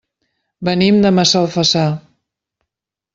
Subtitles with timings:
[0.69, 1.85] Venim de Massalfassar.